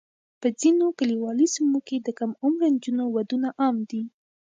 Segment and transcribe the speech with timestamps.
[0.41, 4.01] په ځینو کلیوالي سیمو کې د کم عمره نجونو ودونه عام دي.